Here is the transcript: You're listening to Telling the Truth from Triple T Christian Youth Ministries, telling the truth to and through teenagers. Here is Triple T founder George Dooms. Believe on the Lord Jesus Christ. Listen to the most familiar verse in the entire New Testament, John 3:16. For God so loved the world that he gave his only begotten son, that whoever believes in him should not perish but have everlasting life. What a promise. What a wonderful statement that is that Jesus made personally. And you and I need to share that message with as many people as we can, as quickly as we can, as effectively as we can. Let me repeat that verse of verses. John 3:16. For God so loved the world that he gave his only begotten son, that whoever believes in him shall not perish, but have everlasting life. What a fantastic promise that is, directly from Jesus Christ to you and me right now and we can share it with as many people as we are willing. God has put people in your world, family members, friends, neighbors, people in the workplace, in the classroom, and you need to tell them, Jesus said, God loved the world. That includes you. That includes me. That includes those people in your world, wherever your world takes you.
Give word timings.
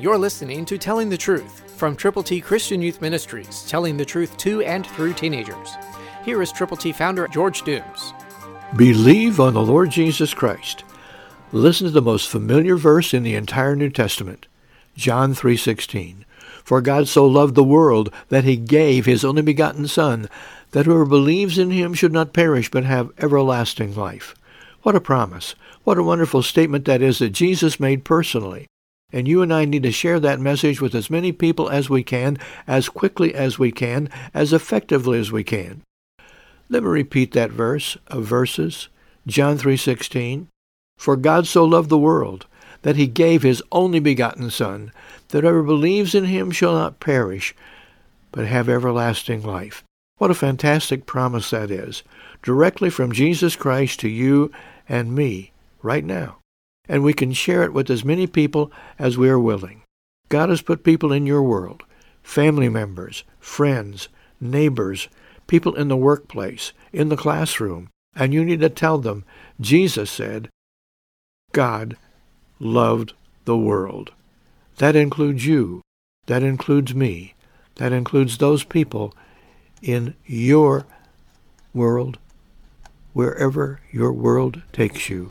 You're 0.00 0.16
listening 0.16 0.64
to 0.64 0.78
Telling 0.78 1.10
the 1.10 1.18
Truth 1.18 1.74
from 1.76 1.94
Triple 1.94 2.22
T 2.22 2.40
Christian 2.40 2.80
Youth 2.80 3.02
Ministries, 3.02 3.66
telling 3.68 3.98
the 3.98 4.04
truth 4.06 4.34
to 4.38 4.62
and 4.62 4.86
through 4.86 5.12
teenagers. 5.12 5.76
Here 6.24 6.40
is 6.40 6.50
Triple 6.50 6.78
T 6.78 6.90
founder 6.90 7.28
George 7.28 7.60
Dooms. 7.64 8.14
Believe 8.76 9.38
on 9.38 9.52
the 9.52 9.60
Lord 9.60 9.90
Jesus 9.90 10.32
Christ. 10.32 10.84
Listen 11.52 11.86
to 11.86 11.90
the 11.90 12.00
most 12.00 12.30
familiar 12.30 12.76
verse 12.76 13.12
in 13.12 13.24
the 13.24 13.34
entire 13.34 13.76
New 13.76 13.90
Testament, 13.90 14.46
John 14.96 15.34
3:16. 15.34 16.24
For 16.64 16.80
God 16.80 17.06
so 17.06 17.26
loved 17.26 17.54
the 17.54 17.62
world 17.62 18.10
that 18.30 18.44
he 18.44 18.56
gave 18.56 19.04
his 19.04 19.22
only 19.22 19.42
begotten 19.42 19.86
son, 19.86 20.30
that 20.70 20.86
whoever 20.86 21.04
believes 21.04 21.58
in 21.58 21.72
him 21.72 21.92
should 21.92 22.14
not 22.14 22.32
perish 22.32 22.70
but 22.70 22.84
have 22.84 23.12
everlasting 23.18 23.94
life. 23.94 24.34
What 24.82 24.96
a 24.96 25.00
promise. 25.00 25.54
What 25.84 25.98
a 25.98 26.02
wonderful 26.02 26.42
statement 26.42 26.86
that 26.86 27.02
is 27.02 27.18
that 27.18 27.32
Jesus 27.32 27.78
made 27.78 28.02
personally. 28.02 28.66
And 29.12 29.26
you 29.26 29.42
and 29.42 29.52
I 29.52 29.64
need 29.64 29.82
to 29.82 29.92
share 29.92 30.20
that 30.20 30.40
message 30.40 30.80
with 30.80 30.94
as 30.94 31.10
many 31.10 31.32
people 31.32 31.68
as 31.68 31.90
we 31.90 32.02
can, 32.02 32.38
as 32.66 32.88
quickly 32.88 33.34
as 33.34 33.58
we 33.58 33.72
can, 33.72 34.08
as 34.32 34.52
effectively 34.52 35.18
as 35.18 35.32
we 35.32 35.42
can. 35.42 35.82
Let 36.68 36.84
me 36.84 36.88
repeat 36.88 37.32
that 37.32 37.50
verse 37.50 37.96
of 38.06 38.24
verses. 38.24 38.88
John 39.26 39.58
3:16. 39.58 40.46
For 40.96 41.16
God 41.16 41.46
so 41.46 41.64
loved 41.64 41.88
the 41.88 41.98
world 41.98 42.46
that 42.82 42.96
he 42.96 43.06
gave 43.06 43.42
his 43.42 43.62
only 43.72 43.98
begotten 43.98 44.50
son, 44.50 44.92
that 45.28 45.42
whoever 45.42 45.62
believes 45.62 46.14
in 46.14 46.24
him 46.24 46.50
shall 46.50 46.74
not 46.74 47.00
perish, 47.00 47.54
but 48.32 48.46
have 48.46 48.68
everlasting 48.68 49.42
life. 49.42 49.82
What 50.18 50.30
a 50.30 50.34
fantastic 50.34 51.06
promise 51.06 51.50
that 51.50 51.70
is, 51.70 52.02
directly 52.42 52.90
from 52.90 53.12
Jesus 53.12 53.56
Christ 53.56 54.00
to 54.00 54.08
you 54.08 54.52
and 54.88 55.14
me 55.14 55.52
right 55.82 56.04
now 56.04 56.39
and 56.88 57.02
we 57.02 57.12
can 57.12 57.32
share 57.32 57.62
it 57.62 57.72
with 57.72 57.90
as 57.90 58.04
many 58.04 58.26
people 58.26 58.72
as 58.98 59.16
we 59.16 59.28
are 59.28 59.38
willing. 59.38 59.82
God 60.28 60.48
has 60.48 60.62
put 60.62 60.84
people 60.84 61.12
in 61.12 61.26
your 61.26 61.42
world, 61.42 61.82
family 62.22 62.68
members, 62.68 63.24
friends, 63.38 64.08
neighbors, 64.40 65.08
people 65.46 65.74
in 65.74 65.88
the 65.88 65.96
workplace, 65.96 66.72
in 66.92 67.08
the 67.08 67.16
classroom, 67.16 67.88
and 68.14 68.32
you 68.32 68.44
need 68.44 68.60
to 68.60 68.68
tell 68.68 68.98
them, 68.98 69.24
Jesus 69.60 70.10
said, 70.10 70.48
God 71.52 71.96
loved 72.58 73.14
the 73.44 73.56
world. 73.56 74.12
That 74.76 74.96
includes 74.96 75.44
you. 75.46 75.82
That 76.26 76.42
includes 76.42 76.94
me. 76.94 77.34
That 77.76 77.92
includes 77.92 78.38
those 78.38 78.62
people 78.62 79.14
in 79.82 80.14
your 80.26 80.86
world, 81.72 82.18
wherever 83.12 83.80
your 83.90 84.12
world 84.12 84.62
takes 84.72 85.08
you. 85.08 85.30